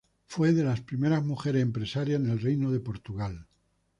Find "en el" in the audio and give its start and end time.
2.19-2.41